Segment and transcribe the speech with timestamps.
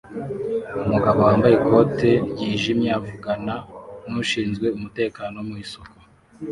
[0.85, 3.55] Umugabo wambaye ikote ryijimye avugana
[4.11, 5.97] nushinzwe umutekano mu isoko